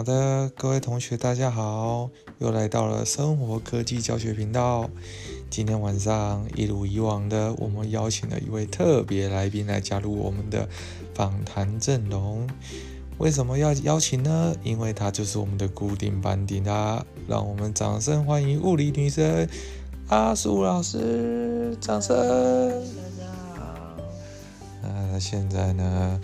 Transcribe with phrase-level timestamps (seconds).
[0.00, 2.08] 好的，各位同学，大家好，
[2.38, 4.88] 又来到了生活科技教学频道。
[5.50, 10.66] 今天晚上一如以往的，我们邀请了一位特别来宾来加入我们的
[11.12, 12.48] 访谈阵容。
[13.18, 14.56] 为什么要邀请呢？
[14.64, 17.04] 因为他就是我们的固定班底啦。
[17.28, 19.46] 让我们掌声欢迎物理女神
[20.08, 22.16] 阿素老师，掌声！
[22.16, 23.96] 大家好。
[24.80, 26.18] 那现在呢，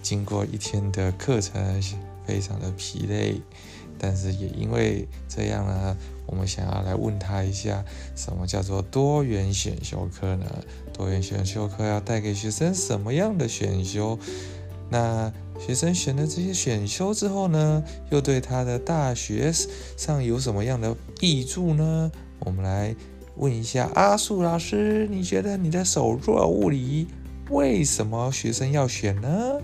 [0.00, 1.78] 经过一天的课程。
[2.28, 3.40] 非常的疲累，
[3.98, 5.96] 但是也因为这样呢，
[6.26, 7.82] 我们想要来问他一下，
[8.14, 10.44] 什么叫做多元选修课呢？
[10.92, 14.18] 多元选修课要带给学生什么样的选修？
[14.90, 19.50] 那学生选了这些选修之后呢，又对他的大学
[19.96, 22.12] 上有什么样的益处呢？
[22.40, 22.94] 我们来
[23.36, 27.08] 问一下阿树老师，你觉得你的手作物理
[27.48, 29.60] 为什么学生要选呢？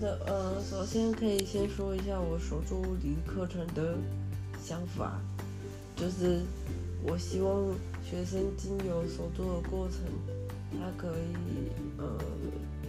[0.00, 3.96] 呃，首先可以先说一下我手作物理课程的
[4.62, 5.20] 想法，
[5.96, 6.42] 就是
[7.02, 10.00] 我希望学生经由手作的过程，
[10.72, 12.18] 他可以呃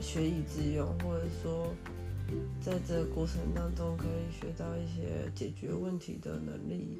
[0.01, 1.67] 学以致用，或者说
[2.61, 6.97] 在这个过程当中可以学到一些解决问题的能力。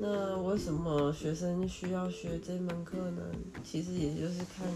[0.00, 3.22] 那为什么学生需要学这门课呢？
[3.64, 4.66] 其实也就是看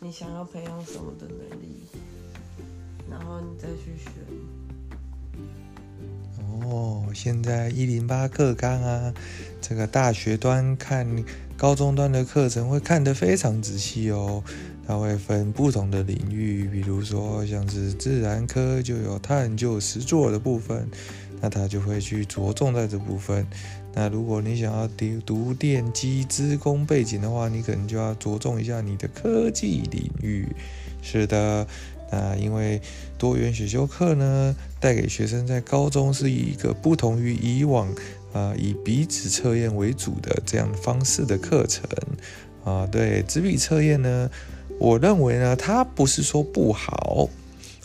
[0.00, 1.82] 你想要培养什么的能力。
[3.60, 4.10] 再去选。
[6.64, 9.12] 哦，现在一零八课纲啊，
[9.60, 11.06] 这个大学端看
[11.56, 14.42] 高中端的课程会看得非常仔细哦。
[14.86, 20.88] 它会分不同的领域，比如说像是自然科就有探究实作的部分，
[21.40, 23.46] 那它就会去着重在这部分。
[23.92, 30.48] 那如果你想要读读电机资工背景的话，你可能就要着重一下你的科技领域。
[31.02, 31.66] 是的。
[32.10, 32.80] 那因为
[33.16, 37.88] 多元选修课呢，带给学生在高中是一个不同于以往，
[38.32, 41.84] 啊，以笔纸测验为主的这样方式的课程，
[42.64, 44.28] 啊，对，纸笔测验呢，
[44.78, 47.28] 我认为呢，它不是说不好，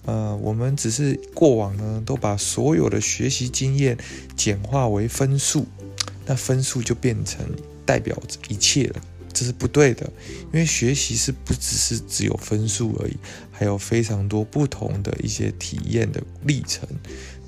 [0.05, 3.97] 呃，我们只是过往呢，都把所有的学习经验
[4.35, 5.65] 简化为分数，
[6.25, 7.45] 那分数就变成
[7.85, 8.17] 代表
[8.47, 9.01] 一切了。
[9.35, 10.09] 这是不对的，
[10.53, 13.17] 因为学习是不只是只有分数而已，
[13.51, 16.87] 还有非常多不同的一些体验的历程。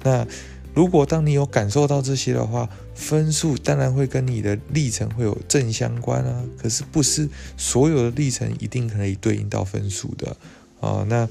[0.03, 0.27] 那
[0.73, 6.43] 如果当你有感受到这些的话，分数当然会跟你的历程会有正相关啊。
[6.57, 10.35] 可是不是所有的历程一定可以对应到分数的
[10.81, 11.05] 啊。
[11.07, 11.27] 那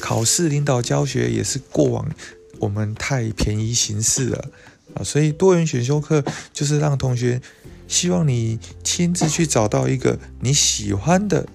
[0.00, 2.10] 考试领导教学也是过往
[2.58, 4.50] 我们太便宜形式了
[4.94, 6.24] 啊，所以多元选修课
[6.54, 7.40] 就是让同学。
[7.88, 11.46] 希望你亲自去找到一个你喜欢的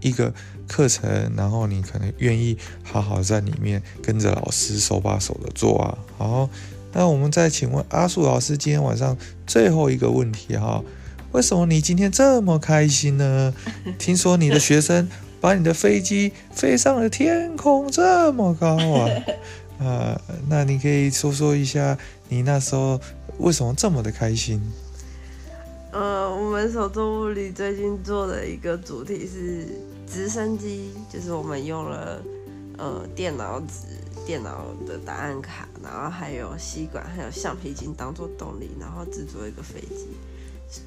[0.00, 0.32] 一个
[0.66, 5.98] 课程，然后你可能愿意好好在里面跟着老师手把手的做啊。
[6.18, 6.50] 好，
[6.92, 10.82] 那我们再请问阿树老师，今天晚上最后一个问题哈，
[11.32, 13.54] 为什么你今天这么开心呢？
[13.98, 15.08] 听说你的学生
[15.40, 19.08] 把你的飞机飞上了天空，这么高啊？
[19.84, 21.98] 啊，那你可以说说一下
[22.28, 23.00] 你那时候
[23.38, 24.60] 为什么这么的开心？
[25.92, 29.68] 呃，我们手作物理最近做的一个主题是
[30.06, 32.22] 直升机，就是我们用了
[32.78, 33.84] 呃电脑纸、
[34.24, 40.08] 电脑的答案卡，然后还有吸管、还有橡皮筋当做动力，然后制作一个飞机。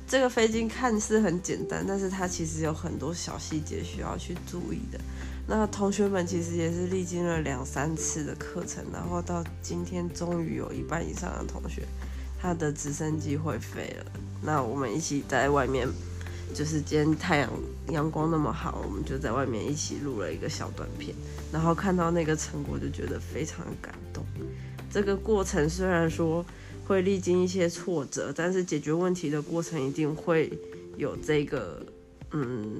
[0.07, 4.99] 这个飞机看似很简单，但是它其实有很多小细节需要去注意的。
[5.45, 11.83] 那同学们其实也是历经了两三次的课程，然后到今天终于有一半以上的同学。
[12.41, 14.05] 他的直升机会飞了，
[14.45, 15.87] 那我们一起在外面，
[16.53, 17.51] 就是今天太阳
[17.89, 21.15] 阳光那么好，我们就在外面一起录了一个小短片，
[21.51, 24.23] 然后看到那个成果就觉得非常感动。
[24.91, 26.45] 这个过程虽然说
[26.85, 30.51] 会历经一些挫折，但是解决问题的过程一定会
[30.95, 31.85] 有这个
[32.31, 32.79] 嗯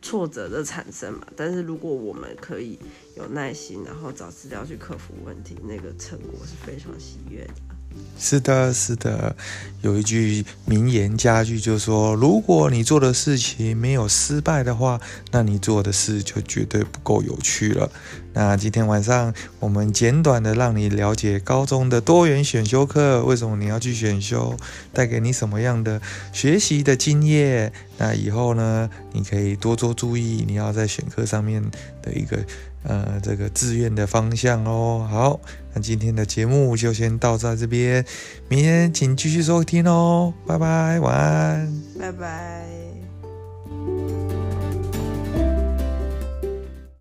[0.00, 1.26] 挫折的产生嘛。
[1.34, 2.78] 但是如果我们可以
[3.16, 7.69] 有耐心，然后找资料去克服问题，那个成果是非常喜悦的。
[8.18, 9.34] 是的，是的，
[9.80, 15.00] 有一句名言佳句，就说：如果你做的事情没有失败的话，
[15.30, 17.90] 那你做的事就绝对不够有趣了。
[18.32, 24.56] 那今天晚上我们简短的让你了解高中的多元选修课，为什么你要去选修，
[24.92, 26.00] 带给你什么样的
[26.32, 27.72] 学习的经验。
[27.98, 31.62] 那以后呢，你可以多多注意你要在选课上面
[32.02, 32.38] 的一个。
[32.82, 35.06] 呃，这个志愿的方向哦。
[35.10, 35.38] 好，
[35.74, 38.02] 那今天的节目就先到在这边，
[38.48, 40.32] 明天请继续收听哦。
[40.46, 41.82] 拜拜，晚安。
[42.00, 42.79] 拜拜。